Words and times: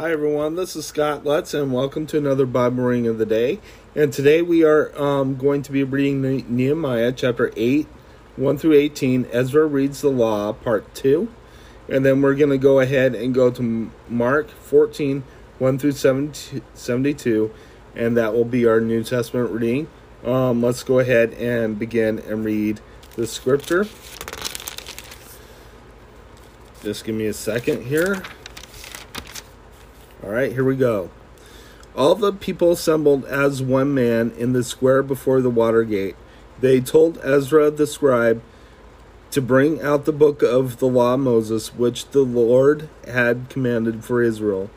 Hi 0.00 0.12
everyone, 0.12 0.54
this 0.54 0.76
is 0.76 0.86
Scott 0.86 1.26
Lutz, 1.26 1.52
and 1.52 1.74
welcome 1.74 2.06
to 2.06 2.16
another 2.16 2.46
Bible 2.46 2.84
reading 2.84 3.06
of 3.06 3.18
the 3.18 3.26
day. 3.26 3.60
And 3.94 4.10
today 4.10 4.40
we 4.40 4.64
are 4.64 4.98
um, 4.98 5.36
going 5.36 5.60
to 5.60 5.70
be 5.70 5.84
reading 5.84 6.22
Nehemiah 6.48 7.12
chapter 7.12 7.52
8, 7.54 7.86
1 8.36 8.56
through 8.56 8.72
18. 8.72 9.26
Ezra 9.30 9.66
reads 9.66 10.00
the 10.00 10.08
law, 10.08 10.54
part 10.54 10.94
2. 10.94 11.30
And 11.90 12.02
then 12.06 12.22
we're 12.22 12.34
going 12.34 12.48
to 12.48 12.56
go 12.56 12.80
ahead 12.80 13.14
and 13.14 13.34
go 13.34 13.50
to 13.50 13.90
Mark 14.08 14.48
14, 14.48 15.22
1 15.58 15.78
through 15.78 15.92
72, 15.92 17.54
and 17.94 18.16
that 18.16 18.32
will 18.32 18.46
be 18.46 18.64
our 18.64 18.80
New 18.80 19.04
Testament 19.04 19.50
reading. 19.50 19.86
Um, 20.24 20.62
let's 20.62 20.82
go 20.82 20.98
ahead 20.98 21.34
and 21.34 21.78
begin 21.78 22.20
and 22.20 22.42
read 22.42 22.80
the 23.16 23.26
scripture. 23.26 23.84
Just 26.82 27.04
give 27.04 27.14
me 27.14 27.26
a 27.26 27.34
second 27.34 27.84
here. 27.84 28.22
All 30.22 30.30
right, 30.30 30.52
here 30.52 30.64
we 30.64 30.76
go. 30.76 31.10
All 31.96 32.14
the 32.14 32.32
people 32.32 32.72
assembled 32.72 33.24
as 33.24 33.62
one 33.62 33.94
man 33.94 34.32
in 34.36 34.52
the 34.52 34.62
square 34.62 35.02
before 35.02 35.40
the 35.40 35.48
water 35.48 35.82
gate. 35.82 36.14
They 36.60 36.80
told 36.80 37.18
Ezra 37.24 37.70
the 37.70 37.86
scribe 37.86 38.42
to 39.30 39.40
bring 39.40 39.80
out 39.80 40.04
the 40.04 40.12
book 40.12 40.42
of 40.42 40.78
the 40.78 40.86
law 40.86 41.14
of 41.14 41.20
Moses, 41.20 41.74
which 41.74 42.10
the 42.10 42.20
Lord 42.20 42.90
had 43.06 43.48
commanded 43.48 44.04
for 44.04 44.22
Israel. 44.22 44.68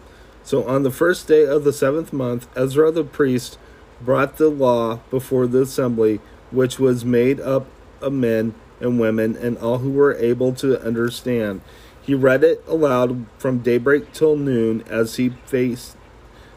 So 0.43 0.63
on 0.65 0.83
the 0.83 0.91
first 0.91 1.27
day 1.27 1.45
of 1.45 1.65
the 1.65 1.73
seventh 1.73 2.13
month, 2.13 2.47
Ezra 2.55 2.91
the 2.91 3.03
priest 3.03 3.57
brought 4.01 4.37
the 4.37 4.49
law 4.49 4.99
before 5.09 5.47
the 5.47 5.63
assembly, 5.63 6.21
which 6.51 6.79
was 6.79 7.03
made 7.03 7.41
up 7.41 7.67
of 8.01 8.13
men 8.13 8.53
and 8.79 8.99
women 8.99 9.35
and 9.35 9.57
all 9.57 9.79
who 9.79 9.91
were 9.91 10.15
able 10.15 10.53
to 10.53 10.81
understand. 10.81 11.61
He 12.03 12.13
read 12.13 12.43
it 12.43 12.61
aloud 12.67 13.25
from 13.37 13.59
daybreak 13.59 14.11
till 14.11 14.35
noon 14.35 14.83
as 14.89 15.15
he 15.15 15.29
faced 15.29 15.95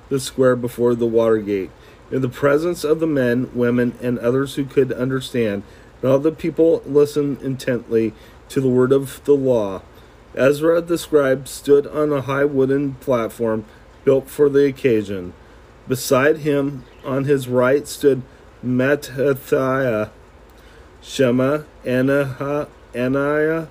the 0.08 0.19
square 0.19 0.56
before 0.56 0.94
the 0.94 1.06
water 1.06 1.38
gate, 1.38 1.70
in 2.11 2.20
the 2.20 2.28
presence 2.28 2.83
of 2.83 2.98
the 2.98 3.06
men, 3.06 3.50
women, 3.55 3.97
and 4.03 4.19
others 4.19 4.56
who 4.56 4.64
could 4.64 4.92
understand. 4.92 5.62
And 6.03 6.11
all 6.11 6.19
the 6.19 6.33
people 6.33 6.83
listened 6.84 7.42
intently 7.42 8.12
to 8.48 8.61
the 8.61 8.69
word 8.69 8.91
of 8.91 9.25
the 9.25 9.34
law. 9.34 9.83
Ezra 10.34 10.80
the 10.80 10.98
scribe 10.98 11.47
stood 11.47 11.86
on 11.86 12.12
a 12.12 12.22
high 12.22 12.44
wooden 12.44 12.94
platform 12.94 13.64
built 14.05 14.28
for 14.28 14.48
the 14.48 14.66
occasion. 14.66 15.33
Beside 15.86 16.38
him, 16.38 16.84
on 17.05 17.25
his 17.25 17.47
right, 17.47 17.86
stood 17.86 18.22
Mattithiah, 18.64 20.10
Shema, 21.00 21.62
Ananiah 21.84 23.69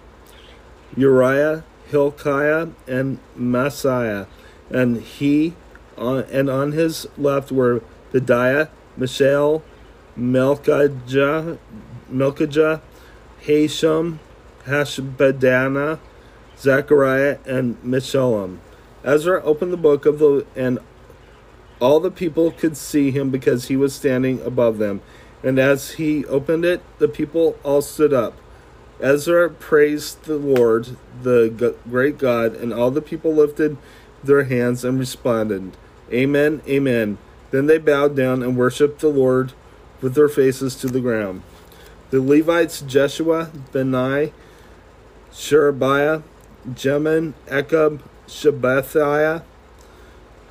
Uriah, 0.96 1.64
Hilkiah, 1.88 2.70
and 2.88 3.20
Maaseiah, 3.38 4.28
and 4.70 5.02
he 5.02 5.54
and 5.98 6.50
on 6.50 6.72
his 6.74 7.08
left 7.18 7.52
were 7.52 7.82
Pedaiah, 8.12 8.70
Mishael, 8.98 9.64
Malkijah, 10.18 11.58
Malkijah, 12.12 12.82
Hashum, 13.44 14.18
Hashbaddanah, 14.66 16.00
Zechariah, 16.58 17.38
and 17.46 17.78
Meshullam. 17.84 18.58
Ezra 19.04 19.42
opened 19.44 19.72
the 19.72 19.78
book 19.78 20.06
of 20.06 20.20
the 20.20 20.46
and 20.56 20.80
all 21.80 22.00
the 22.00 22.12
people 22.12 22.52
could 22.52 22.78
see 22.78 23.12
him 23.12 23.30
because 23.30 23.68
he 23.68 23.76
was 23.76 23.94
standing 23.94 24.42
above 24.42 24.78
them. 24.78 25.02
And 25.44 25.60
as 25.60 25.92
he 25.92 26.26
opened 26.26 26.66
it, 26.66 26.82
the 27.00 27.08
people 27.08 27.58
all 27.64 27.82
stood 27.82 28.14
up. 28.14 28.34
Ezra 29.00 29.50
praised 29.50 30.24
the 30.24 30.38
Lord, 30.38 30.98
the 31.22 31.76
great 31.90 32.18
God, 32.18 32.56
and 32.56 32.74
all 32.74 32.92
the 32.92 33.02
people 33.02 33.34
lifted 33.34 33.78
their 34.24 34.44
hands 34.44 34.84
and 34.86 34.98
responded, 34.98 35.76
Amen, 36.12 36.62
Amen. 36.68 37.18
Then 37.52 37.66
they 37.68 37.78
bowed 37.78 38.16
down 38.16 38.42
and 38.42 38.58
worshiped 38.58 39.00
the 39.00 39.08
Lord 39.08 39.54
with 40.02 40.16
their 40.16 40.30
faces 40.30 40.76
to 40.78 40.88
the 40.88 41.02
ground. 41.02 41.42
The 42.10 42.22
Levites 42.22 42.82
Jeshua, 42.82 43.52
Benai, 43.72 44.32
Sherebiah, 45.34 46.22
Jamin, 46.70 47.34
Akkub, 47.48 48.02
Shabbathiah, 48.28 49.44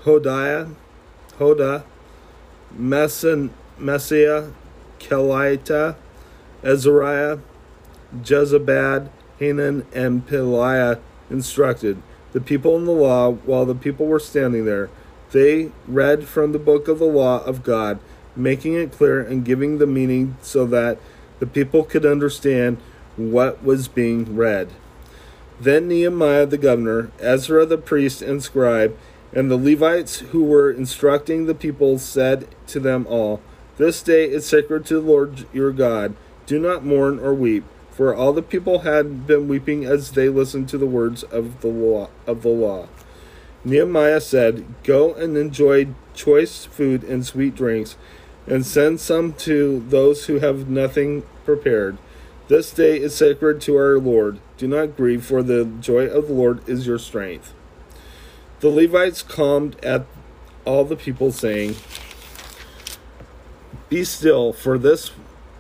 Hodiah, 0.05 0.75
Hoda, 1.39 1.85
Maaseiah, 2.79 4.53
Kelita, 4.99 5.97
Azariah, 6.63 7.39
Jozabad, 8.23 9.09
Hanan, 9.39 9.87
and 9.93 10.27
Pelaiah 10.27 11.01
instructed 11.31 12.03
the 12.33 12.41
people 12.41 12.77
in 12.77 12.85
the 12.85 12.93
law 12.93 13.31
while 13.31 13.65
the 13.65 13.75
people 13.75 14.07
were 14.07 14.21
standing 14.21 14.65
there. 14.65 14.91
They 15.33 15.71
read 15.87 16.25
from 16.25 16.53
the 16.53 16.59
book 16.59 16.89
of 16.89 16.99
the 16.99 17.07
law 17.07 17.43
of 17.45 17.63
God, 17.63 17.99
making 18.37 18.75
it 18.75 18.93
clear 18.93 19.21
and 19.23 19.45
giving 19.45 19.79
the 19.79 19.87
meaning 19.87 20.37
so 20.43 20.67
that 20.67 20.99
the 21.39 21.47
people 21.47 21.85
could 21.85 22.05
understand 22.05 22.79
what 23.17 23.63
was 23.63 23.89
being 23.89 24.37
read. 24.37 24.71
Then 25.61 25.89
Nehemiah 25.89 26.47
the 26.47 26.59
governor, 26.59 27.11
Ezra 27.21 27.65
the 27.65 27.79
priest 27.79 28.23
and 28.23 28.43
scribe, 28.43 28.97
and 29.33 29.51
the 29.51 29.57
Levites 29.57 30.19
who 30.19 30.45
were 30.45 30.71
instructing 30.71 31.47
the 31.47 31.55
people 31.55 31.99
said 31.99 32.49
to 32.69 32.81
them 32.81 33.07
all, 33.09 33.41
This 33.77 34.03
day 34.03 34.29
is 34.29 34.47
sacred 34.47 34.85
to 34.87 34.95
the 34.95 35.01
Lord 35.01 35.47
your 35.53 35.73
God. 35.73 36.15
Do 36.47 36.59
not 36.59 36.85
mourn 36.85 37.19
or 37.19 37.35
weep 37.35 37.65
for 37.95 38.15
all 38.15 38.33
the 38.33 38.43
people 38.43 38.81
had 38.81 39.27
been 39.27 39.47
weeping 39.47 39.85
as 39.85 40.11
they 40.11 40.29
listened 40.29 40.69
to 40.69 40.79
the 40.79 40.87
words 40.87 41.23
of 41.23 41.61
the 41.61 41.69
law 41.69 42.11
of 42.27 42.43
the 42.43 42.49
law. 42.49 42.89
Nehemiah 43.65 44.21
said, 44.21 44.65
Go 44.83 45.15
and 45.15 45.37
enjoy 45.37 45.89
choice 46.13 46.65
food 46.65 47.05
and 47.05 47.25
sweet 47.25 47.55
drinks, 47.55 47.97
and 48.47 48.67
send 48.67 49.01
some 49.01 49.33
to 49.35 49.85
those 49.89 50.27
who 50.27 50.41
have 50.41 50.69
nothing 50.69 51.23
prepared. 51.45 51.97
This 52.49 52.73
day 52.73 53.01
is 53.01 53.15
sacred 53.15 53.61
to 53.63 53.77
our 53.77 53.99
Lord. 53.99 54.39
Do 54.59 54.69
not 54.69 54.97
grieve, 54.97 55.25
for 55.25 55.43
the 55.43 55.65
joy 55.81 56.07
of 56.07 56.27
the 56.27 56.35
Lord 56.35 56.69
is 56.69 56.87
your 56.87 56.99
strength. 56.99 57.55
The 58.61 58.69
Levites 58.69 59.23
calmed 59.23 59.83
at 59.85 60.05
all 60.65 60.85
the 60.85 60.97
people, 60.97 61.33
saying, 61.33 61.77
Be 63.89 64.05
still, 64.05 64.53
for 64.53 64.79
this 64.79 65.13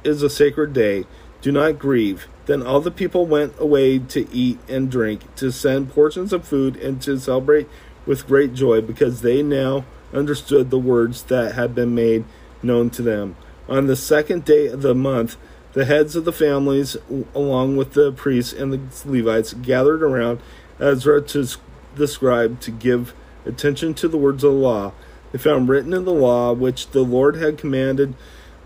is 0.02 0.22
a 0.22 0.28
sacred 0.28 0.72
day. 0.72 1.06
Do 1.44 1.52
not 1.52 1.78
grieve. 1.78 2.26
Then 2.46 2.62
all 2.62 2.80
the 2.80 2.90
people 2.90 3.26
went 3.26 3.52
away 3.58 3.98
to 3.98 4.26
eat 4.32 4.58
and 4.66 4.90
drink, 4.90 5.34
to 5.36 5.52
send 5.52 5.90
portions 5.92 6.32
of 6.32 6.48
food, 6.48 6.74
and 6.76 7.02
to 7.02 7.18
celebrate 7.18 7.68
with 8.06 8.26
great 8.26 8.54
joy, 8.54 8.80
because 8.80 9.20
they 9.20 9.42
now 9.42 9.84
understood 10.14 10.70
the 10.70 10.78
words 10.78 11.24
that 11.24 11.54
had 11.54 11.74
been 11.74 11.94
made 11.94 12.24
known 12.62 12.88
to 12.88 13.02
them. 13.02 13.36
On 13.68 13.88
the 13.88 13.94
second 13.94 14.46
day 14.46 14.68
of 14.68 14.80
the 14.80 14.94
month, 14.94 15.36
the 15.74 15.84
heads 15.84 16.16
of 16.16 16.24
the 16.24 16.32
families, 16.32 16.96
along 17.34 17.76
with 17.76 17.92
the 17.92 18.10
priests 18.10 18.54
and 18.54 18.72
the 18.72 18.80
Levites, 19.06 19.52
gathered 19.52 20.02
around 20.02 20.40
Ezra 20.80 21.20
to 21.20 21.46
the 21.94 22.08
scribe 22.08 22.58
to 22.60 22.70
give 22.70 23.12
attention 23.44 23.92
to 23.92 24.08
the 24.08 24.16
words 24.16 24.42
of 24.44 24.52
the 24.52 24.58
law. 24.58 24.92
They 25.30 25.38
found 25.38 25.68
written 25.68 25.92
in 25.92 26.06
the 26.06 26.10
law, 26.10 26.54
which 26.54 26.92
the 26.92 27.02
Lord 27.04 27.36
had 27.36 27.58
commanded 27.58 28.14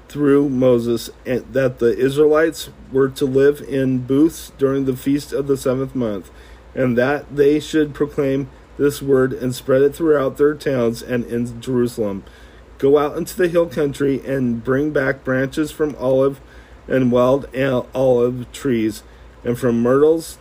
through 0.09 0.49
Moses 0.49 1.11
that 1.25 1.79
the 1.79 1.97
Israelites 1.97 2.71
were 2.91 3.09
to 3.11 3.25
live 3.27 3.61
in 3.61 4.07
booths 4.07 4.53
during 4.59 4.85
the 4.85 4.97
feast 4.97 5.33
of 5.33 5.47
the 5.47 5.57
seventh 5.57 5.95
month, 5.95 6.31
and 6.75 6.97
that 6.97 7.35
they 7.35 7.61
should 7.61 7.95
proclaim 7.95 8.49
this 8.79 9.03
word 9.03 9.33
and 9.33 9.55
spread 9.55 9.83
it 9.83 9.95
throughout 9.95 10.37
their 10.37 10.55
towns 10.55 11.03
and 11.03 11.25
in 11.27 11.61
Jerusalem. 11.61 12.25
Go 12.79 12.97
out 12.97 13.17
into 13.17 13.37
the 13.37 13.49
hill 13.49 13.67
country 13.67 14.25
and 14.25 14.63
bring 14.63 14.93
back 14.93 15.25
branches 15.25 15.71
from 15.71 15.97
olive 15.97 16.41
and 16.87 17.13
wild 17.13 17.47
olive 17.95 18.51
trees, 18.53 19.03
and 19.45 19.59
from 19.59 19.83
myrtles, 19.83 20.39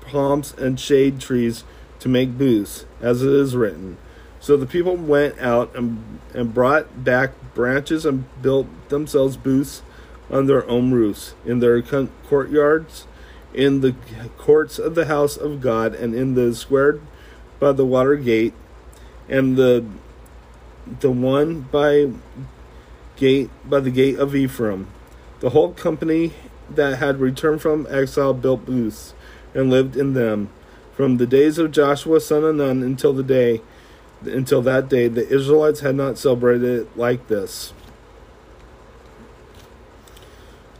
palms, 0.00 0.52
and 0.54 0.78
shade 0.78 1.20
trees 1.20 1.64
to 2.00 2.08
make 2.08 2.36
booths, 2.36 2.84
as 3.00 3.22
it 3.22 3.32
is 3.32 3.56
written. 3.56 3.96
So 4.40 4.56
the 4.56 4.66
people 4.66 4.96
went 4.96 5.38
out 5.38 5.74
and, 5.74 6.20
and 6.34 6.52
brought 6.52 7.04
back 7.04 7.32
branches 7.58 8.06
and 8.06 8.24
built 8.40 8.68
themselves 8.88 9.36
booths 9.36 9.82
on 10.30 10.46
their 10.46 10.64
own 10.70 10.92
roofs, 10.92 11.34
in 11.44 11.58
their 11.58 11.82
courtyards, 11.82 13.08
in 13.52 13.80
the 13.80 13.96
courts 14.36 14.78
of 14.78 14.94
the 14.94 15.06
house 15.06 15.36
of 15.36 15.60
God, 15.60 15.92
and 15.92 16.14
in 16.14 16.34
the 16.34 16.54
square 16.54 17.00
by 17.58 17.72
the 17.72 17.84
water 17.84 18.14
gate, 18.14 18.54
and 19.28 19.56
the 19.56 19.84
the 21.00 21.10
one 21.10 21.62
by 21.62 22.12
gate 23.16 23.50
by 23.68 23.80
the 23.80 23.90
gate 23.90 24.16
of 24.20 24.36
Ephraim. 24.36 24.86
The 25.40 25.50
whole 25.50 25.72
company 25.72 26.34
that 26.70 26.98
had 26.98 27.18
returned 27.18 27.60
from 27.60 27.88
exile 27.90 28.34
built 28.34 28.66
booths 28.66 29.14
and 29.52 29.68
lived 29.68 29.96
in 29.96 30.14
them. 30.14 30.50
From 30.94 31.16
the 31.16 31.26
days 31.26 31.58
of 31.58 31.72
Joshua 31.72 32.20
son 32.20 32.44
of 32.44 32.54
Nun 32.54 32.84
until 32.84 33.12
the 33.12 33.24
day 33.24 33.62
until 34.22 34.62
that 34.62 34.88
day, 34.88 35.08
the 35.08 35.28
Israelites 35.28 35.80
had 35.80 35.94
not 35.94 36.18
celebrated 36.18 36.64
it 36.64 36.96
like 36.96 37.28
this. 37.28 37.72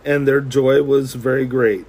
And 0.05 0.27
their 0.27 0.41
joy 0.41 0.83
was 0.83 1.15
very 1.15 1.47
great. 1.47 1.87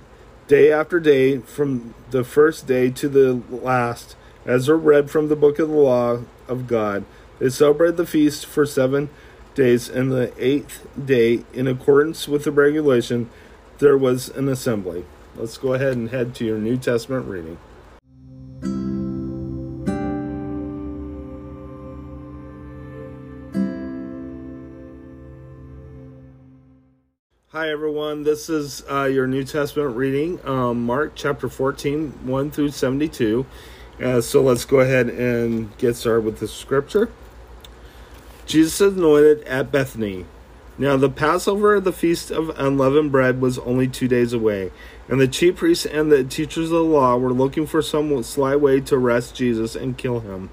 Day 0.48 0.72
after 0.72 1.00
day, 1.00 1.38
from 1.38 1.94
the 2.12 2.24
first 2.24 2.68
day 2.68 2.90
to 2.92 3.08
the 3.08 3.42
last, 3.50 4.16
Ezra 4.46 4.76
read 4.76 5.12
from 5.12 5.28
the 5.28 5.36
book 5.36 5.60
of 5.60 5.70
the 5.70 5.76
law 5.76 6.22
of 6.48 6.68
God. 6.68 7.06
They 7.40 7.50
celebrated 7.50 7.98
the 7.98 8.06
feast 8.06 8.46
for 8.46 8.66
seven 8.66 9.10
days, 9.56 9.90
and 9.90 10.12
the 10.12 10.34
eighth 10.38 10.88
day, 11.04 11.44
in 11.54 11.68
accordance 11.68 12.28
with 12.28 12.44
the 12.46 12.52
regulation, 12.52 13.30
there 13.78 13.98
was 13.98 14.30
an 14.30 14.50
assembly. 14.50 15.06
Let's 15.36 15.58
go 15.58 15.74
ahead 15.74 15.94
and 15.94 16.10
head 16.10 16.36
to 16.36 16.46
your 16.46 16.58
New 16.58 16.78
Testament 16.78 17.28
reading. 17.28 17.58
Hi, 27.60 27.72
everyone. 27.72 28.24
This 28.24 28.50
is 28.50 28.86
uh, 28.90 29.04
your 29.04 29.28
New 29.28 29.44
Testament 29.44 29.98
reading, 29.98 30.40
um, 30.48 30.86
Mark 30.86 31.12
chapter 31.14 31.50
14, 31.50 32.26
1 32.26 32.52
through 32.52 32.70
72. 32.70 33.46
Uh, 34.02 34.22
so 34.22 34.42
let's 34.42 34.64
go 34.64 34.80
ahead 34.80 35.10
and 35.10 35.78
get 35.78 35.98
started 35.98 36.24
with 36.24 36.40
the 36.40 36.48
scripture. 36.48 37.12
Jesus 38.46 38.80
anointed 38.80 39.44
at 39.44 39.74
Bethany. 39.74 40.26
Now, 40.78 40.96
the 40.96 41.10
Passover, 41.10 41.82
the 41.82 41.92
feast 41.92 42.32
of 42.32 42.58
unleavened 42.58 43.12
bread, 43.12 43.42
was 43.42 43.60
only 43.60 43.90
two 43.90 44.08
days 44.08 44.32
away, 44.32 44.72
and 45.10 45.20
the 45.20 45.28
chief 45.28 45.58
priests 45.58 45.86
and 45.86 46.10
the 46.10 46.24
teachers 46.24 46.68
of 46.68 46.78
the 46.78 46.82
law 46.82 47.18
were 47.18 47.34
looking 47.34 47.68
for 47.68 47.82
some 47.82 48.24
sly 48.24 48.56
way 48.56 48.80
to 48.80 48.96
arrest 48.96 49.36
Jesus 49.36 49.76
and 49.76 49.98
kill 49.98 50.22
him. 50.22 50.50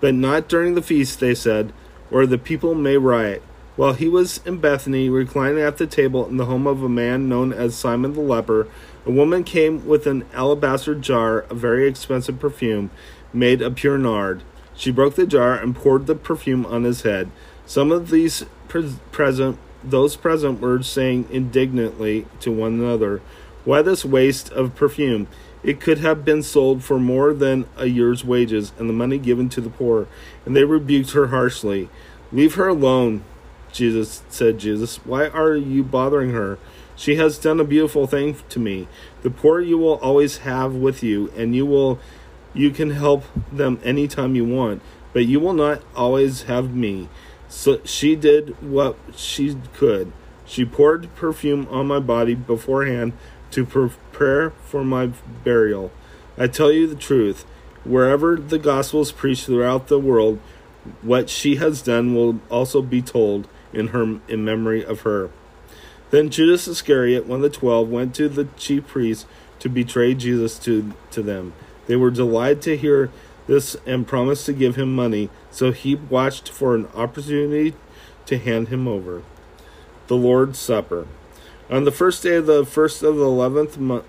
But 0.00 0.14
not 0.14 0.48
during 0.48 0.74
the 0.74 0.80
feast, 0.80 1.20
they 1.20 1.34
said, 1.34 1.74
or 2.10 2.24
the 2.24 2.38
people 2.38 2.74
may 2.74 2.96
riot. 2.96 3.42
While 3.76 3.92
he 3.92 4.08
was 4.08 4.40
in 4.46 4.56
Bethany, 4.56 5.10
reclining 5.10 5.62
at 5.62 5.76
the 5.76 5.86
table 5.86 6.26
in 6.26 6.38
the 6.38 6.46
home 6.46 6.66
of 6.66 6.82
a 6.82 6.88
man 6.88 7.28
known 7.28 7.52
as 7.52 7.74
Simon 7.74 8.14
the 8.14 8.22
leper, 8.22 8.68
a 9.04 9.10
woman 9.10 9.44
came 9.44 9.86
with 9.86 10.06
an 10.06 10.24
alabaster 10.32 10.94
jar 10.94 11.40
of 11.50 11.58
very 11.58 11.86
expensive 11.86 12.40
perfume 12.40 12.90
made 13.34 13.60
of 13.60 13.74
pure 13.74 13.98
nard. 13.98 14.42
She 14.74 14.90
broke 14.90 15.14
the 15.14 15.26
jar 15.26 15.54
and 15.54 15.76
poured 15.76 16.06
the 16.06 16.14
perfume 16.14 16.64
on 16.64 16.84
his 16.84 17.02
head. 17.02 17.30
Some 17.66 17.92
of 17.92 18.08
these 18.08 18.46
pre- 18.66 18.94
present, 19.12 19.58
those 19.84 20.16
present, 20.16 20.58
were 20.58 20.82
saying 20.82 21.26
indignantly 21.30 22.26
to 22.40 22.50
one 22.50 22.80
another, 22.80 23.20
"Why 23.66 23.82
this 23.82 24.06
waste 24.06 24.50
of 24.52 24.74
perfume? 24.74 25.26
It 25.62 25.80
could 25.80 25.98
have 25.98 26.24
been 26.24 26.42
sold 26.42 26.82
for 26.82 26.98
more 26.98 27.34
than 27.34 27.66
a 27.76 27.86
year's 27.86 28.24
wages, 28.24 28.72
and 28.78 28.88
the 28.88 28.94
money 28.94 29.18
given 29.18 29.50
to 29.50 29.60
the 29.60 29.68
poor." 29.68 30.06
And 30.46 30.56
they 30.56 30.64
rebuked 30.64 31.10
her 31.10 31.26
harshly. 31.26 31.90
"Leave 32.32 32.54
her 32.54 32.68
alone." 32.68 33.22
Jesus 33.76 34.22
said 34.28 34.58
Jesus, 34.58 34.96
"Why 35.04 35.28
are 35.28 35.54
you 35.54 35.82
bothering 35.82 36.30
her? 36.30 36.58
She 36.96 37.16
has 37.16 37.38
done 37.38 37.60
a 37.60 37.64
beautiful 37.64 38.06
thing 38.06 38.36
to 38.48 38.58
me. 38.58 38.88
The 39.22 39.30
poor 39.30 39.60
you 39.60 39.76
will 39.76 39.96
always 39.96 40.38
have 40.38 40.74
with 40.74 41.02
you, 41.02 41.30
and 41.36 41.54
you 41.54 41.66
will 41.66 41.98
you 42.54 42.70
can 42.70 42.90
help 42.90 43.24
them 43.52 43.78
anytime 43.84 44.34
you 44.34 44.44
want, 44.44 44.80
but 45.12 45.26
you 45.26 45.38
will 45.38 45.52
not 45.52 45.82
always 45.94 46.44
have 46.44 46.74
me." 46.74 47.08
So 47.48 47.80
she 47.84 48.16
did 48.16 48.56
what 48.62 48.96
she 49.14 49.56
could. 49.76 50.10
She 50.46 50.64
poured 50.64 51.14
perfume 51.14 51.66
on 51.70 51.86
my 51.86 51.98
body 51.98 52.34
beforehand 52.34 53.12
to 53.50 53.64
prepare 53.64 54.52
for 54.64 54.82
my 54.84 55.10
burial. 55.44 55.90
I 56.38 56.46
tell 56.46 56.72
you 56.72 56.86
the 56.86 56.94
truth, 56.94 57.44
wherever 57.84 58.36
the 58.36 58.58
gospel 58.58 59.02
is 59.02 59.12
preached 59.12 59.46
throughout 59.46 59.88
the 59.88 59.98
world, 59.98 60.38
what 61.02 61.28
she 61.28 61.56
has 61.56 61.82
done 61.82 62.14
will 62.14 62.40
also 62.50 62.80
be 62.80 63.02
told 63.02 63.48
in 63.72 63.88
her 63.88 64.20
in 64.28 64.44
memory 64.44 64.84
of 64.84 65.00
her. 65.00 65.30
Then 66.10 66.30
Judas 66.30 66.68
Iscariot, 66.68 67.26
one 67.26 67.42
of 67.44 67.52
the 67.52 67.58
twelve, 67.58 67.88
went 67.88 68.14
to 68.14 68.28
the 68.28 68.44
chief 68.56 68.86
priests 68.86 69.26
to 69.58 69.68
betray 69.68 70.14
Jesus 70.14 70.58
to, 70.60 70.92
to 71.10 71.22
them. 71.22 71.52
They 71.86 71.96
were 71.96 72.10
delighted 72.10 72.62
to 72.62 72.76
hear 72.76 73.10
this 73.46 73.76
and 73.86 74.06
promised 74.06 74.46
to 74.46 74.52
give 74.52 74.76
him 74.76 74.94
money, 74.94 75.30
so 75.50 75.72
he 75.72 75.94
watched 75.94 76.48
for 76.48 76.74
an 76.74 76.86
opportunity 76.94 77.74
to 78.26 78.38
hand 78.38 78.68
him 78.68 78.86
over. 78.86 79.22
The 80.08 80.16
Lord's 80.16 80.58
Supper. 80.58 81.06
On 81.70 81.84
the 81.84 81.92
first 81.92 82.22
day 82.22 82.36
of 82.36 82.46
the 82.46 82.64
first 82.64 83.02
of 83.02 83.16
the 83.16 83.24
eleventh 83.24 83.78
month, 83.78 84.04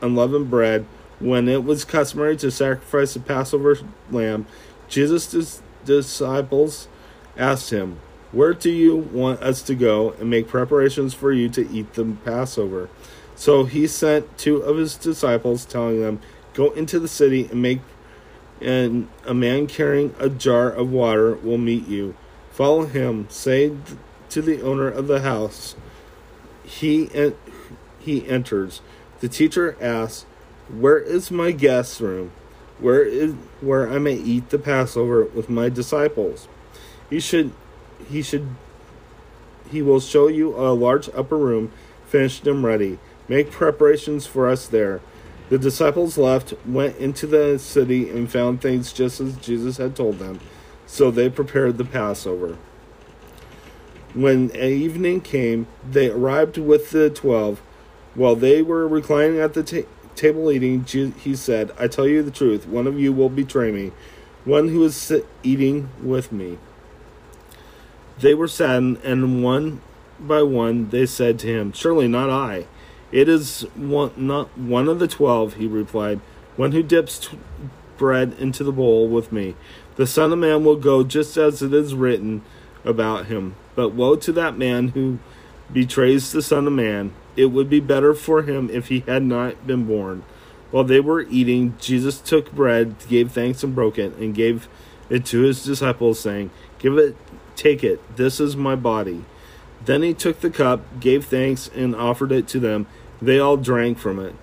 unleavened 0.00 0.48
bread, 0.48 0.86
when 1.18 1.48
it 1.48 1.64
was 1.64 1.84
customary 1.84 2.36
to 2.38 2.50
sacrifice 2.50 3.14
the 3.14 3.20
Passover 3.20 3.76
lamb, 4.10 4.46
Jesus' 4.88 5.60
disciples 5.84 6.88
asked 7.36 7.70
him, 7.70 7.98
where 8.32 8.54
do 8.54 8.70
you 8.70 8.96
want 8.96 9.42
us 9.42 9.62
to 9.62 9.74
go 9.74 10.12
and 10.12 10.28
make 10.28 10.48
preparations 10.48 11.14
for 11.14 11.32
you 11.32 11.48
to 11.50 11.68
eat 11.70 11.94
the 11.94 12.04
Passover? 12.24 12.88
So 13.34 13.64
he 13.64 13.86
sent 13.86 14.36
two 14.36 14.56
of 14.56 14.76
his 14.76 14.96
disciples, 14.96 15.64
telling 15.64 16.00
them, 16.00 16.20
Go 16.54 16.72
into 16.72 16.98
the 16.98 17.08
city 17.08 17.46
and 17.50 17.62
make 17.62 17.80
and 18.60 19.08
a 19.24 19.34
man 19.34 19.68
carrying 19.68 20.14
a 20.18 20.28
jar 20.28 20.68
of 20.68 20.90
water 20.90 21.34
will 21.36 21.58
meet 21.58 21.86
you. 21.86 22.16
Follow 22.50 22.86
him. 22.86 23.26
Say 23.30 23.76
to 24.30 24.42
the 24.42 24.60
owner 24.62 24.88
of 24.88 25.06
the 25.06 25.20
house, 25.20 25.76
he 26.64 27.08
en- 27.14 27.36
he 28.00 28.28
enters. 28.28 28.80
The 29.20 29.28
teacher 29.28 29.76
asks, 29.80 30.26
"Where 30.68 30.98
is 30.98 31.30
my 31.30 31.52
guest 31.52 32.00
room? 32.00 32.32
Where 32.80 33.04
is 33.04 33.34
where 33.60 33.88
I 33.88 33.98
may 33.98 34.14
eat 34.14 34.50
the 34.50 34.58
Passover 34.58 35.24
with 35.24 35.48
my 35.48 35.68
disciples?" 35.68 36.48
He 37.08 37.20
should 37.20 37.52
he 38.10 38.22
should 38.22 38.48
he 39.70 39.82
will 39.82 40.00
show 40.00 40.28
you 40.28 40.56
a 40.56 40.72
large 40.72 41.08
upper 41.14 41.36
room 41.36 41.72
finished 42.06 42.46
and 42.46 42.64
ready. 42.64 42.98
Make 43.28 43.50
preparations 43.50 44.26
for 44.26 44.48
us 44.48 44.66
there. 44.66 45.00
The 45.50 45.58
disciples 45.58 46.16
left 46.16 46.54
went 46.66 46.96
into 46.96 47.26
the 47.26 47.58
city 47.58 48.08
and 48.08 48.30
found 48.30 48.60
things 48.60 48.92
just 48.92 49.20
as 49.20 49.36
jesus 49.36 49.76
had 49.76 49.94
told 49.96 50.18
them. 50.18 50.40
So 50.86 51.10
they 51.10 51.28
prepared 51.28 51.76
the 51.76 51.84
passover. 51.84 52.56
When 54.14 54.54
evening 54.56 55.20
came 55.20 55.66
they 55.88 56.10
arrived 56.10 56.56
with 56.58 56.90
the 56.90 57.10
twelve. 57.10 57.60
While 58.14 58.36
they 58.36 58.62
were 58.62 58.88
reclining 58.88 59.38
at 59.38 59.54
the 59.54 59.62
ta- 59.62 59.88
table 60.16 60.50
eating 60.50 60.82
he 60.84 61.36
said 61.36 61.70
i 61.78 61.86
tell 61.86 62.08
you 62.08 62.24
the 62.24 62.30
truth 62.32 62.66
one 62.66 62.88
of 62.88 62.98
you 62.98 63.12
will 63.12 63.28
betray 63.28 63.70
me. 63.70 63.92
One 64.44 64.68
who 64.68 64.82
is 64.84 65.12
eating 65.42 65.90
with 66.02 66.32
me 66.32 66.58
they 68.20 68.34
were 68.34 68.48
saddened, 68.48 68.98
and 69.04 69.42
one 69.42 69.80
by 70.20 70.42
one 70.42 70.90
they 70.90 71.06
said 71.06 71.38
to 71.40 71.46
him, 71.46 71.72
Surely 71.72 72.08
not 72.08 72.30
I. 72.30 72.66
It 73.10 73.28
is 73.28 73.62
one, 73.74 74.12
not 74.16 74.56
one 74.58 74.88
of 74.88 74.98
the 74.98 75.08
twelve, 75.08 75.54
he 75.54 75.66
replied, 75.66 76.20
one 76.56 76.72
who 76.72 76.82
dips 76.82 77.20
t- 77.20 77.38
bread 77.96 78.34
into 78.38 78.64
the 78.64 78.72
bowl 78.72 79.08
with 79.08 79.32
me. 79.32 79.54
The 79.96 80.06
Son 80.06 80.32
of 80.32 80.38
Man 80.38 80.64
will 80.64 80.76
go 80.76 81.02
just 81.04 81.36
as 81.36 81.62
it 81.62 81.72
is 81.72 81.94
written 81.94 82.42
about 82.84 83.26
him. 83.26 83.56
But 83.74 83.90
woe 83.90 84.16
to 84.16 84.32
that 84.32 84.58
man 84.58 84.88
who 84.88 85.18
betrays 85.72 86.32
the 86.32 86.42
Son 86.42 86.66
of 86.66 86.72
Man. 86.72 87.12
It 87.36 87.46
would 87.46 87.70
be 87.70 87.80
better 87.80 88.14
for 88.14 88.42
him 88.42 88.68
if 88.70 88.88
he 88.88 89.00
had 89.00 89.22
not 89.22 89.66
been 89.66 89.84
born. 89.84 90.24
While 90.70 90.84
they 90.84 91.00
were 91.00 91.22
eating, 91.22 91.76
Jesus 91.80 92.18
took 92.18 92.52
bread, 92.52 92.96
gave 93.08 93.32
thanks, 93.32 93.62
and 93.62 93.74
broke 93.74 93.98
it, 93.98 94.14
and 94.16 94.34
gave 94.34 94.68
it 95.08 95.24
to 95.26 95.40
his 95.42 95.64
disciples, 95.64 96.20
saying, 96.20 96.50
Give 96.78 96.98
it 96.98 97.16
Take 97.58 97.82
it, 97.82 98.00
this 98.16 98.38
is 98.38 98.56
my 98.56 98.76
body. 98.76 99.24
Then 99.84 100.04
he 100.04 100.14
took 100.14 100.38
the 100.38 100.48
cup, 100.48 101.00
gave 101.00 101.24
thanks, 101.24 101.68
and 101.74 101.92
offered 101.92 102.30
it 102.30 102.46
to 102.48 102.60
them. 102.60 102.86
They 103.20 103.40
all 103.40 103.56
drank 103.56 103.98
from 103.98 104.20
it. 104.20 104.36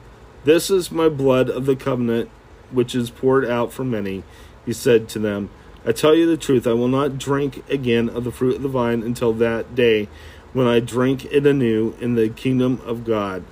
This 0.43 0.69
is 0.69 0.91
my 0.91 1.07
blood 1.07 1.49
of 1.49 1.65
the 1.65 1.77
covenant, 1.77 2.29
which 2.71 2.93
is 2.93 3.09
poured 3.09 3.45
out 3.45 3.71
for 3.71 3.85
many. 3.85 4.25
He 4.65 4.73
said 4.73 5.07
to 5.09 5.19
them, 5.19 5.49
I 5.85 5.93
tell 5.93 6.13
you 6.13 6.25
the 6.25 6.35
truth, 6.35 6.67
I 6.67 6.73
will 6.73 6.89
not 6.89 7.17
drink 7.17 7.63
again 7.69 8.09
of 8.09 8.25
the 8.25 8.33
fruit 8.33 8.57
of 8.57 8.63
the 8.63 8.67
vine 8.67 9.01
until 9.01 9.31
that 9.31 9.73
day 9.75 10.09
when 10.51 10.67
I 10.67 10.81
drink 10.81 11.23
it 11.31 11.45
anew 11.45 11.95
in 12.01 12.15
the 12.15 12.27
kingdom 12.27 12.81
of 12.83 13.05
God. 13.05 13.45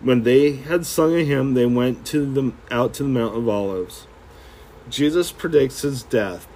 When 0.00 0.22
they 0.22 0.52
had 0.52 0.86
sung 0.86 1.14
a 1.14 1.24
hymn, 1.24 1.52
they 1.52 1.66
went 1.66 2.06
to 2.06 2.24
the, 2.24 2.54
out 2.70 2.94
to 2.94 3.02
the 3.02 3.08
Mount 3.10 3.36
of 3.36 3.46
Olives. 3.50 4.06
Jesus 4.88 5.30
predicts 5.30 5.82
his 5.82 6.02
death. 6.02 6.48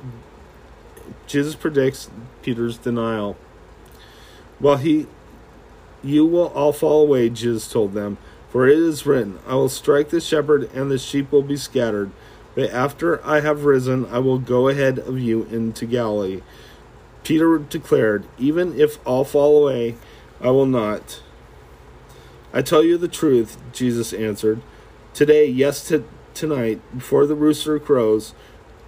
Jesus 1.32 1.54
predicts 1.54 2.10
Peter's 2.42 2.76
denial. 2.76 3.38
Well, 4.60 4.76
he, 4.76 5.06
you 6.04 6.26
will 6.26 6.48
all 6.48 6.74
fall 6.74 7.00
away, 7.00 7.30
Jesus 7.30 7.72
told 7.72 7.94
them, 7.94 8.18
for 8.50 8.68
it 8.68 8.76
is 8.76 9.06
written, 9.06 9.38
I 9.46 9.54
will 9.54 9.70
strike 9.70 10.10
the 10.10 10.20
shepherd, 10.20 10.70
and 10.74 10.90
the 10.90 10.98
sheep 10.98 11.32
will 11.32 11.42
be 11.42 11.56
scattered. 11.56 12.10
But 12.54 12.68
after 12.68 13.24
I 13.26 13.40
have 13.40 13.64
risen, 13.64 14.04
I 14.12 14.18
will 14.18 14.38
go 14.38 14.68
ahead 14.68 14.98
of 14.98 15.18
you 15.18 15.44
into 15.44 15.86
Galilee. 15.86 16.42
Peter 17.24 17.56
declared, 17.56 18.26
Even 18.36 18.78
if 18.78 18.98
all 19.06 19.24
fall 19.24 19.62
away, 19.62 19.96
I 20.38 20.50
will 20.50 20.66
not. 20.66 21.22
I 22.52 22.60
tell 22.60 22.84
you 22.84 22.98
the 22.98 23.08
truth, 23.08 23.56
Jesus 23.72 24.12
answered. 24.12 24.60
Today, 25.14 25.46
yes, 25.46 25.88
to 25.88 26.04
tonight, 26.34 26.82
before 26.92 27.24
the 27.24 27.34
rooster 27.34 27.78
crows, 27.78 28.34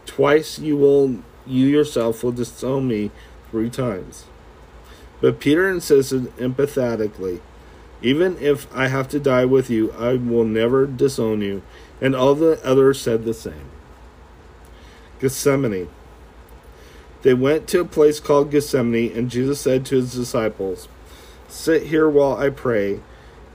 twice 0.04 0.58
you 0.58 0.76
will 0.76 1.22
you 1.46 1.66
yourself 1.66 2.22
will 2.22 2.32
disown 2.32 2.88
me 2.88 3.10
three 3.50 3.70
times. 3.70 4.24
But 5.20 5.40
Peter 5.40 5.68
insisted 5.68 6.32
emphatically, 6.38 7.40
Even 8.02 8.36
if 8.38 8.66
I 8.74 8.88
have 8.88 9.08
to 9.08 9.20
die 9.20 9.44
with 9.44 9.70
you, 9.70 9.92
I 9.92 10.14
will 10.14 10.44
never 10.44 10.86
disown 10.86 11.40
you. 11.40 11.62
And 12.00 12.14
all 12.14 12.34
the 12.34 12.60
others 12.64 13.00
said 13.00 13.24
the 13.24 13.32
same. 13.32 13.70
Gethsemane. 15.20 15.88
They 17.22 17.32
went 17.32 17.66
to 17.68 17.80
a 17.80 17.84
place 17.86 18.20
called 18.20 18.50
Gethsemane, 18.50 19.16
and 19.16 19.30
Jesus 19.30 19.60
said 19.60 19.86
to 19.86 19.96
his 19.96 20.12
disciples, 20.12 20.88
Sit 21.48 21.84
here 21.84 22.08
while 22.08 22.36
I 22.36 22.50
pray. 22.50 23.00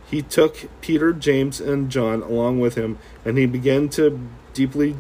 He 0.09 0.23
took 0.23 0.67
Peter, 0.81 1.13
James, 1.13 1.61
and 1.61 1.91
John 1.91 2.23
along 2.23 2.59
with 2.59 2.73
him, 2.73 2.97
and 3.23 3.37
he 3.37 3.45
began 3.45 3.89
to 3.89 4.19
deeply 4.55 4.95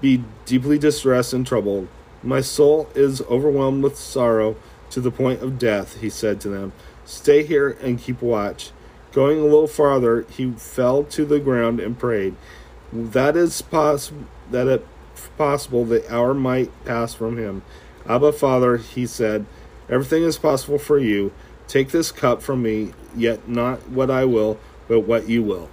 be 0.00 0.22
deeply 0.44 0.78
distressed 0.78 1.32
and 1.32 1.46
troubled. 1.46 1.88
My 2.22 2.40
soul 2.40 2.88
is 2.94 3.22
overwhelmed 3.22 3.82
with 3.82 3.96
sorrow 3.96 4.56
to 4.90 5.00
the 5.00 5.10
point 5.10 5.42
of 5.42 5.58
death, 5.58 6.00
he 6.00 6.10
said 6.10 6.40
to 6.40 6.48
them. 6.48 6.72
Stay 7.04 7.44
here 7.44 7.76
and 7.82 8.00
keep 8.00 8.20
watch. 8.20 8.72
Going 9.12 9.38
a 9.38 9.44
little 9.44 9.66
farther, 9.66 10.26
he 10.30 10.50
fell 10.52 11.04
to 11.04 11.24
the 11.24 11.40
ground 11.40 11.80
and 11.80 11.98
prayed. 11.98 12.34
That 12.92 13.36
is 13.36 13.62
possible 13.62 14.26
that 14.50 14.66
it 14.66 14.86
possible 15.36 15.84
the 15.84 16.12
hour 16.12 16.34
might 16.34 16.70
pass 16.84 17.14
from 17.14 17.36
him. 17.36 17.62
Abba 18.08 18.32
Father, 18.32 18.78
he 18.78 19.06
said, 19.06 19.46
everything 19.88 20.22
is 20.22 20.38
possible 20.38 20.78
for 20.78 20.98
you. 20.98 21.32
Take 21.66 21.90
this 21.90 22.10
cup 22.10 22.42
from 22.42 22.62
me, 22.62 22.94
yet 23.14 23.48
not 23.48 23.88
what 23.90 24.10
I 24.10 24.24
will, 24.24 24.58
but 24.88 25.00
what 25.00 25.28
you 25.28 25.42
will. 25.42 25.68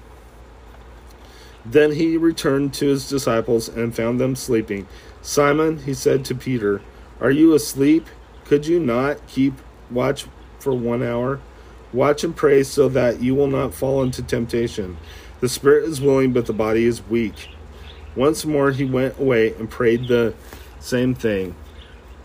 Then 1.65 1.93
he 1.93 2.17
returned 2.17 2.73
to 2.75 2.87
his 2.87 3.09
disciples 3.09 3.67
and 3.69 3.95
found 3.95 4.19
them 4.19 4.35
sleeping. 4.35 4.87
Simon, 5.25 5.79
he 5.79 5.94
said 5.96 6.24
to 6.24 6.36
Peter, 6.36 6.82
Are 7.20 7.32
you 7.32 7.55
asleep? 7.55 8.08
Could 8.46 8.67
you 8.67 8.79
not 8.79 9.25
keep 9.25 9.55
watch 9.89 10.27
for 10.60 10.72
one 10.72 11.01
hour? 11.01 11.39
Watch 11.91 12.24
and 12.24 12.36
pray 12.36 12.62
so 12.62 12.88
that 12.89 13.24
you 13.24 13.34
will 13.34 13.48
not 13.48 13.74
fall 13.74 14.03
into 14.03 14.22
temptation. 14.22 14.98
The 15.39 15.50
spirit 15.50 15.86
is 15.86 16.00
willing, 16.00 16.32
but 16.32 16.46
the 16.46 16.53
body 16.53 16.86
is 16.86 17.01
weak. 17.08 17.50
Once 18.15 18.46
more 18.46 18.70
he 18.70 18.86
went 18.86 19.17
away 19.17 19.55
and 19.55 19.67
prayed 19.67 20.08
the 20.08 20.36
same 20.79 21.15
thing. 21.15 21.55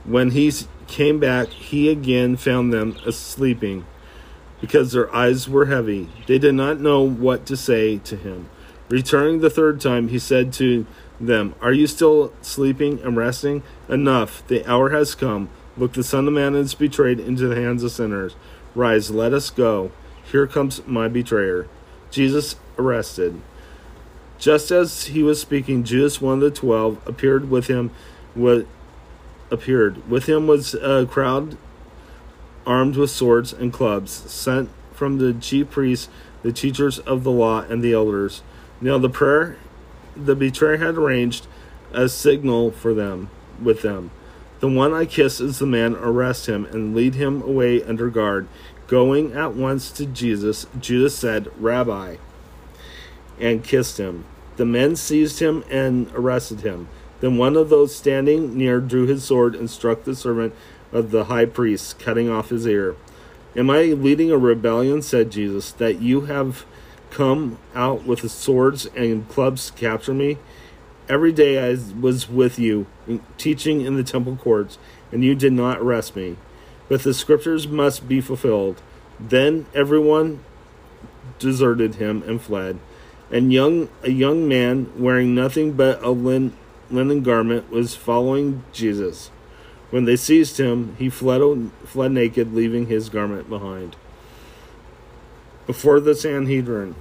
When 0.05 0.33
he 0.33 0.53
came 0.87 1.19
back, 1.19 1.49
he 1.49 1.89
again 1.89 2.37
found 2.37 2.71
them 2.71 2.99
sleeping 3.11 3.87
because 4.61 4.93
their 4.93 5.13
eyes 5.17 5.49
were 5.49 5.65
heavy. 5.65 6.11
They 6.27 6.39
did 6.39 6.55
not 6.55 6.81
know 6.81 7.01
what 7.01 7.47
to 7.47 7.57
say 7.57 7.97
to 7.97 8.17
him. 8.17 8.51
Returning 8.91 9.41
the 9.41 9.49
third 9.49 9.81
time, 9.81 10.09
he 10.09 10.19
said 10.19 10.53
to 10.55 10.85
them, 11.21 11.55
Are 11.61 11.73
you 11.73 11.87
still 11.87 12.33
sleeping 12.41 13.01
and 13.03 13.17
resting? 13.17 13.63
Enough, 13.89 14.47
the 14.49 14.67
hour 14.71 14.91
has 14.91 15.15
come. 15.15 15.51
Look, 15.77 15.93
the 15.93 16.03
Son 16.03 16.27
of 16.27 16.35
Man 16.35 16.55
is 16.55 16.75
betrayed 16.75 17.21
into 17.21 17.47
the 17.47 17.61
hands 17.61 17.83
of 17.83 17.93
sinners. 17.93 18.35
Rise, 18.75 19.11
let 19.11 19.33
us 19.33 19.51
go. 19.51 19.93
Here 20.25 20.47
comes 20.47 20.87
my 20.87 21.09
betrayer. 21.09 21.69
Jesus 22.11 22.57
arrested. 22.79 23.41
Just 24.39 24.71
as 24.71 25.07
he 25.07 25.23
was 25.23 25.41
speaking, 25.41 25.85
Judas, 25.85 26.21
one 26.21 26.35
of 26.35 26.41
the 26.41 26.51
twelve, 26.51 27.07
appeared 27.07 27.51
with 27.51 27.67
him. 27.67 27.91
With 28.35 28.67
appeared. 29.51 30.09
With 30.09 30.27
him 30.29 30.47
was 30.47 30.75
a 30.75 31.07
crowd 31.07 31.59
armed 32.67 32.97
with 32.97 33.11
swords 33.11 33.53
and 33.53 33.73
clubs, 33.73 34.13
sent 34.13 34.71
from 34.93 35.19
the 35.19 35.35
chief 35.35 35.71
priests, 35.71 36.09
the 36.43 36.53
teachers 36.53 36.99
of 37.01 37.25
the 37.25 37.31
law, 37.31 37.63
and 37.63 37.83
the 37.83 37.93
elders. 37.93 38.43
Now 38.81 38.99
the 38.99 39.11
prayer 39.11 39.57
the 40.27 40.37
betrayer 40.37 40.77
had 40.77 40.97
arranged 40.97 41.47
a 41.93 42.09
signal 42.09 42.71
for 42.71 42.95
them 42.95 43.31
with 43.61 43.83
them. 43.83 44.11
The 44.61 44.69
one 44.69 44.93
I 44.93 45.07
kiss 45.07 45.41
is 45.41 45.59
the 45.59 45.67
man, 45.67 45.97
arrest 45.97 46.47
him 46.47 46.67
and 46.67 46.95
lead 46.95 47.15
him 47.15 47.43
away 47.43 47.83
under 47.83 48.11
guard. 48.11 48.47
Going 48.87 49.33
at 49.33 49.55
once 49.55 49.91
to 49.93 50.05
Jesus, 50.05 50.67
Judas 50.79 51.17
said, 51.17 51.49
Rabbi, 51.59 52.17
and 53.41 53.65
kissed 53.65 53.99
him. 53.99 54.25
The 54.57 54.67
men 54.67 54.97
seized 54.97 55.41
him 55.41 55.65
and 55.71 56.11
arrested 56.15 56.61
him. 56.61 56.89
Then 57.21 57.39
one 57.39 57.57
of 57.57 57.71
those 57.71 57.95
standing 57.95 58.57
near 58.57 58.81
drew 58.81 59.07
his 59.07 59.25
sword 59.25 59.55
and 59.55 59.71
struck 59.71 60.05
the 60.05 60.15
servant 60.15 60.55
of 60.93 61.11
the 61.11 61.25
high 61.25 61.47
priest, 61.47 61.99
cutting 61.99 62.29
off 62.29 62.51
his 62.51 62.67
ear. 62.67 62.97
Am 63.57 63.71
I 63.71 63.83
leading 63.85 64.31
a 64.31 64.39
rebellion, 64.39 65.03
said 65.03 65.31
Jesus, 65.31 65.73
that 65.73 66.01
you 66.01 66.23
have 66.23 66.67
come 67.11 67.59
out 67.75 68.05
with 68.05 68.31
swords 68.31 68.87
and 68.87 69.29
clubs 69.29 69.71
to 69.71 69.73
capture 69.77 70.15
me? 70.15 70.39
Every 71.09 71.33
day 71.33 71.71
I 71.71 71.77
was 72.01 72.29
with 72.29 72.59
you, 72.59 72.87
teaching 73.37 73.81
in 73.81 73.97
the 73.97 74.05
temple 74.05 74.37
courts, 74.37 74.79
and 75.11 75.25
you 75.25 75.35
did 75.35 75.53
not 75.53 75.79
arrest 75.79 76.15
me. 76.15 76.37
But 76.89 77.03
the 77.03 77.15
scriptures 77.15 77.67
must 77.67 78.09
be 78.09 78.21
fulfilled. 78.21 78.81
Then 79.19 79.67
everyone 79.75 80.41
deserted 81.39 81.97
him 81.97 82.23
and 82.27 82.41
fled. 82.41 82.79
And 83.31 83.53
young 83.53 83.89
a 84.03 84.11
young 84.11 84.49
man 84.49 84.93
wearing 84.97 85.35
nothing 85.35 85.73
but 85.73 86.03
a 86.03 86.11
lin, 86.11 86.53
linen 86.91 87.23
garment 87.23 87.71
was 87.71 87.95
following 87.95 88.65
Jesus. 88.73 89.31
When 89.91 90.05
they 90.05 90.17
seized 90.17 90.59
him, 90.59 90.95
he 90.99 91.09
fled, 91.09 91.71
fled 91.85 92.13
naked, 92.13 92.55
leaving 92.55 92.87
his 92.87 93.09
garment 93.09 93.49
behind. 93.49 93.97
Before 95.71 96.01
the 96.01 96.17
Sanhedrin, 96.17 96.97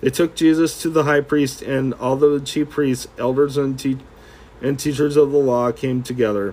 they 0.00 0.10
took 0.10 0.34
Jesus 0.34 0.82
to 0.82 0.90
the 0.90 1.04
high 1.04 1.20
priest, 1.20 1.62
and 1.62 1.94
all 1.94 2.16
the 2.16 2.40
chief 2.40 2.70
priests, 2.70 3.06
elders, 3.16 3.56
and, 3.56 3.78
te- 3.78 3.98
and 4.60 4.76
teachers 4.76 5.16
of 5.16 5.30
the 5.30 5.38
law 5.38 5.70
came 5.70 6.02
together. 6.02 6.52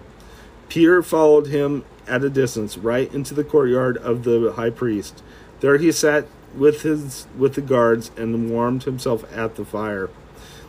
Peter 0.70 1.02
followed 1.02 1.48
him 1.48 1.86
at 2.06 2.24
a 2.24 2.30
distance, 2.30 2.78
right 2.78 3.12
into 3.16 3.34
the 3.34 3.44
courtyard 3.44 3.98
of 3.98 4.26
the 4.26 4.54
high 4.58 4.70
priest. 4.70 5.24
There 5.60 5.80
he 5.80 5.92
sat 5.92 6.28
with 6.56 6.84
his 6.84 7.26
with 7.36 7.56
the 7.56 7.62
guards 7.62 8.12
and 8.16 8.52
warmed 8.52 8.84
himself 8.84 9.26
at 9.36 9.56
the 9.56 9.66
fire. 9.66 10.08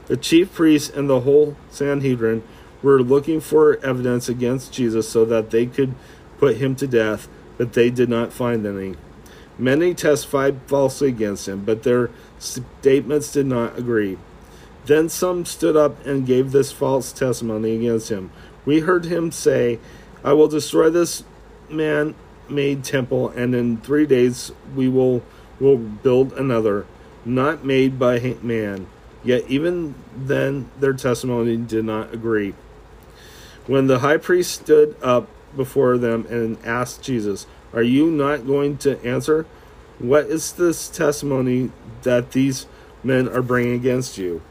The 0.06 0.16
chief 0.16 0.54
priests 0.54 0.88
and 0.88 1.10
the 1.10 1.20
whole 1.20 1.58
Sanhedrin 1.70 2.42
were 2.82 3.02
looking 3.02 3.42
for 3.42 3.76
evidence 3.84 4.30
against 4.30 4.72
Jesus 4.72 5.06
so 5.06 5.26
that 5.26 5.50
they 5.50 5.66
could 5.66 5.94
put 6.38 6.56
him 6.56 6.74
to 6.76 6.86
death, 6.86 7.28
but 7.58 7.74
they 7.74 7.90
did 7.90 8.08
not 8.08 8.32
find 8.32 8.64
any. 8.64 8.96
Many 9.58 9.94
testified 9.94 10.60
falsely 10.66 11.08
against 11.08 11.48
him, 11.48 11.64
but 11.64 11.82
their 11.82 12.10
statements 12.38 13.32
did 13.32 13.46
not 13.46 13.78
agree. 13.78 14.18
Then 14.86 15.08
some 15.08 15.44
stood 15.44 15.76
up 15.76 16.04
and 16.04 16.26
gave 16.26 16.50
this 16.50 16.72
false 16.72 17.12
testimony 17.12 17.76
against 17.76 18.08
him. 18.08 18.32
We 18.64 18.80
heard 18.80 19.04
him 19.04 19.30
say, 19.30 19.78
I 20.24 20.32
will 20.32 20.48
destroy 20.48 20.90
this 20.90 21.24
man 21.68 22.14
made 22.48 22.84
temple, 22.84 23.30
and 23.30 23.54
in 23.54 23.78
three 23.78 24.06
days 24.06 24.52
we 24.74 24.88
will, 24.88 25.22
will 25.60 25.78
build 25.78 26.32
another, 26.32 26.86
not 27.24 27.64
made 27.64 27.98
by 27.98 28.36
man. 28.42 28.86
Yet 29.24 29.44
even 29.48 29.94
then 30.16 30.70
their 30.80 30.92
testimony 30.92 31.56
did 31.56 31.84
not 31.84 32.12
agree. 32.12 32.54
When 33.66 33.86
the 33.86 34.00
high 34.00 34.16
priest 34.16 34.62
stood 34.62 34.96
up 35.02 35.28
before 35.56 35.98
them 35.98 36.26
and 36.28 36.58
asked 36.64 37.02
Jesus, 37.02 37.46
Are 37.72 37.82
you 37.82 38.10
not 38.10 38.46
going 38.46 38.76
to 38.78 39.02
answer? 39.04 39.46
What 39.98 40.26
is 40.26 40.52
this 40.52 40.88
testimony 40.88 41.70
that 42.02 42.32
these 42.32 42.66
men 43.02 43.28
are 43.28 43.42
bringing 43.42 43.74
against 43.74 44.18
you? 44.18 44.42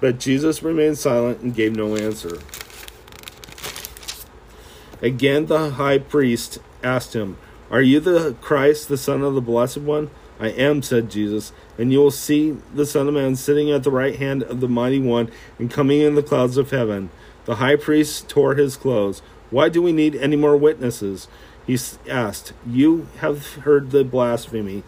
But 0.00 0.18
Jesus 0.18 0.62
remained 0.62 0.98
silent 0.98 1.40
and 1.40 1.54
gave 1.54 1.76
no 1.76 1.96
answer. 1.96 2.38
Again, 5.00 5.46
the 5.46 5.70
high 5.70 5.98
priest 5.98 6.58
asked 6.82 7.14
him, 7.14 7.36
Are 7.70 7.82
you 7.82 8.00
the 8.00 8.36
Christ, 8.40 8.88
the 8.88 8.96
Son 8.96 9.22
of 9.22 9.34
the 9.34 9.40
Blessed 9.40 9.78
One? 9.78 10.10
I 10.40 10.48
am, 10.48 10.82
said 10.82 11.10
Jesus, 11.10 11.52
and 11.78 11.92
you 11.92 11.98
will 12.00 12.10
see 12.10 12.56
the 12.74 12.86
Son 12.86 13.06
of 13.06 13.14
Man 13.14 13.36
sitting 13.36 13.70
at 13.70 13.84
the 13.84 13.90
right 13.90 14.16
hand 14.16 14.42
of 14.44 14.60
the 14.60 14.68
Mighty 14.68 15.00
One 15.00 15.30
and 15.58 15.70
coming 15.70 16.00
in 16.00 16.14
the 16.14 16.22
clouds 16.22 16.56
of 16.56 16.70
heaven. 16.70 17.10
The 17.44 17.56
high 17.56 17.76
priest 17.76 18.28
tore 18.28 18.54
his 18.54 18.76
clothes. 18.76 19.22
Why 19.50 19.68
do 19.68 19.82
we 19.82 19.92
need 19.92 20.16
any 20.16 20.36
more 20.36 20.56
witnesses? 20.56 21.28
He 21.66 21.78
asked, 22.08 22.52
You 22.66 23.08
have 23.18 23.54
heard 23.54 23.90
the 23.90 24.04
blasphemy. 24.04 24.82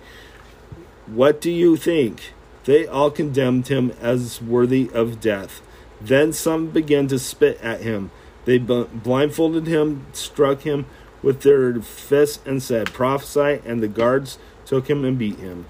What 1.07 1.40
do 1.40 1.50
you 1.50 1.76
think? 1.76 2.33
They 2.64 2.87
all 2.87 3.11
condemned 3.11 3.69
him 3.69 3.93
as 4.00 4.40
worthy 4.40 4.90
of 4.93 5.21
death. 5.21 5.61
Then 6.00 6.33
some 6.33 6.69
began 6.69 7.07
to 7.09 7.19
spit 7.19 7.61
at 7.62 7.83
him. 7.83 8.11
They 8.45 8.59
blindfolded 8.59 9.66
him, 9.66 10.07
struck 10.12 10.62
him 10.62 10.87
with 11.23 11.43
their 11.43 11.81
fists, 11.81 12.40
and 12.45 12.62
said, 12.62 12.93
Prophesy, 12.93 13.61
and 13.64 13.83
the 13.83 13.88
guards 13.88 14.38
took 14.66 14.88
him 14.88 15.04
and 15.04 15.19
beat 15.19 15.38
him. 15.38 15.66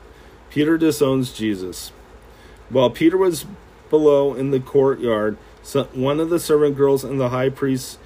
Peter 0.50 0.78
disowns 0.78 1.32
Jesus. 1.32 1.92
While 2.70 2.90
Peter 2.90 3.16
was 3.16 3.44
below 3.90 4.34
in 4.34 4.50
the 4.50 4.60
courtyard, 4.60 5.36
one 5.92 6.20
of 6.20 6.30
the 6.30 6.40
servant 6.40 6.76
girls 6.76 7.04
and 7.04 7.20
the 7.20 7.28
high 7.28 7.50
priest 7.50 7.98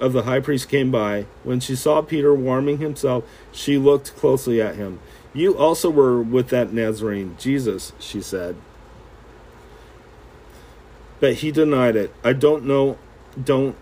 of 0.00 0.12
the 0.12 0.22
high 0.22 0.40
priest 0.40 0.68
came 0.68 0.90
by. 0.90 1.26
When 1.44 1.60
she 1.60 1.76
saw 1.76 2.02
Peter 2.02 2.34
warming 2.34 2.78
himself, 2.78 3.24
she 3.52 3.78
looked 3.78 4.16
closely 4.16 4.60
at 4.60 4.76
him. 4.76 5.00
You 5.32 5.56
also 5.56 5.90
were 5.90 6.20
with 6.20 6.48
that 6.48 6.72
Nazarene, 6.72 7.36
Jesus, 7.38 7.92
she 7.98 8.20
said. 8.20 8.56
But 11.20 11.34
he 11.34 11.52
denied 11.52 11.96
it. 11.96 12.12
I 12.24 12.32
don't 12.32 12.64
know, 12.64 12.98
don't 13.42 13.76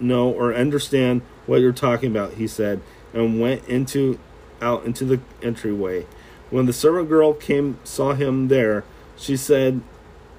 know 0.00 0.30
or 0.30 0.52
understand 0.54 1.22
what 1.46 1.60
you're 1.60 1.72
talking 1.72 2.10
about, 2.10 2.34
he 2.34 2.46
said, 2.46 2.80
and 3.12 3.40
went 3.40 3.66
into 3.68 4.18
out 4.60 4.84
into 4.84 5.04
the 5.04 5.20
entryway. 5.42 6.06
When 6.50 6.66
the 6.66 6.72
servant 6.72 7.08
girl 7.08 7.32
came 7.32 7.78
saw 7.84 8.14
him 8.14 8.48
there, 8.48 8.84
she 9.16 9.36
said 9.36 9.80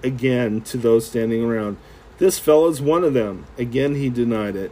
again 0.03 0.61
to 0.61 0.77
those 0.77 1.07
standing 1.07 1.43
around, 1.43 1.77
This 2.17 2.39
fellow's 2.39 2.81
one 2.81 3.03
of 3.03 3.13
them. 3.13 3.45
Again 3.57 3.95
he 3.95 4.09
denied 4.09 4.55
it. 4.55 4.71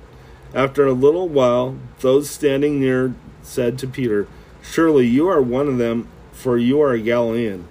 After 0.54 0.86
a 0.86 0.94
little 0.94 1.28
while, 1.28 1.78
those 2.00 2.30
standing 2.30 2.80
near 2.80 3.16
said 3.42 3.78
to 3.80 3.88
Peter, 3.88 4.28
Surely 4.62 5.06
you 5.06 5.28
are 5.28 5.42
one 5.42 5.68
of 5.68 5.78
them, 5.78 6.08
for 6.32 6.58
you 6.58 6.82
are 6.82 6.94
a 6.94 7.00
Galilean. 7.00 7.68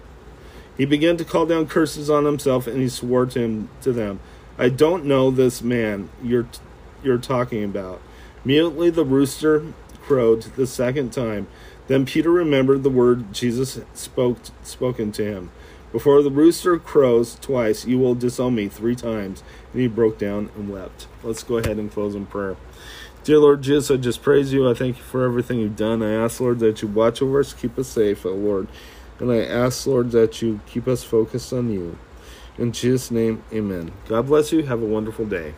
He 0.76 0.85
began 0.85 1.17
to 1.17 1.25
call 1.25 1.47
down 1.47 1.67
curses 1.67 2.11
on 2.11 2.25
himself, 2.25 2.67
and 2.67 2.79
he 2.79 2.88
swore 2.88 3.26
to 3.26 3.41
him 3.41 3.69
to 3.83 3.93
them, 3.93 4.21
I 4.59 4.69
don't 4.69 5.05
know 5.05 5.31
this 5.31 5.62
man 5.62 6.11
you're 6.23 6.47
you're 7.02 7.19
talking 7.19 7.64
about. 7.64 8.00
Immediately 8.45 8.91
the 8.91 9.05
rooster 9.05 9.73
crowed 10.02 10.43
the 10.43 10.67
second 10.67 11.12
time. 11.12 11.47
Then 11.88 12.07
Peter 12.07 12.31
remembered 12.31 12.83
the 12.83 12.91
word 12.91 13.33
Jesus 13.33 13.81
spoke 13.95 14.38
spoken 14.62 15.11
to 15.12 15.25
him. 15.25 15.50
Before 15.92 16.22
the 16.22 16.30
rooster 16.30 16.78
crows 16.78 17.37
twice, 17.40 17.84
you 17.84 17.99
will 17.99 18.14
disown 18.14 18.54
me 18.54 18.68
three 18.68 18.96
times. 18.96 19.42
And 19.72 19.82
he 19.82 19.88
broke 19.88 20.18
down 20.18 20.50
and 20.56 20.70
wept. 20.70 21.06
Let's 21.22 21.42
go 21.42 21.58
ahead 21.58 21.78
and 21.78 21.92
close 21.92 22.14
in 22.14 22.26
prayer. 22.26 22.56
Dear 23.25 23.38
Lord 23.38 23.62
Jesus, 23.62 23.90
I 23.90 23.96
just 23.99 24.22
praise 24.22 24.52
you. 24.52 24.68
I 24.68 24.75
thank 24.75 24.96
you 24.96 25.02
for 25.04 25.25
everything 25.25 25.61
you've 25.61 25.76
done. 25.76 26.02
I 26.02 26.12
ask, 26.12 26.40
Lord, 26.40 26.58
that 26.61 26.82
you 26.82 26.88
watch 26.88 27.22
over 27.22 27.38
us, 27.38 27.52
keep 27.52 27.78
us 27.78 27.88
safe, 27.88 28.26
oh 28.26 28.30
Lord. 28.30 28.66
And 29.20 29.30
I 29.30 29.44
ask, 29.44 29.87
Lord, 29.87 30.11
that 30.11 30.42
you 30.42 30.61
keep 30.66 30.88
us 30.88 31.04
focused 31.04 31.52
on 31.52 31.70
you. 31.70 31.96
In 32.58 32.72
Jesus' 32.72 33.11
name, 33.11 33.44
amen. 33.52 33.92
God 34.08 34.26
bless 34.26 34.52
you. 34.52 34.64
Have 34.64 34.82
a 34.82 34.87
wonderful 34.87 35.26
day. 35.26 35.54